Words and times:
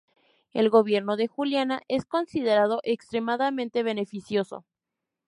El 0.51 0.71
gobierno 0.71 1.15
de 1.15 1.27
Juliana 1.27 1.81
es 1.87 2.05
considerado 2.05 2.79
extremadamente 2.81 3.83
beneficioso. 3.83 4.65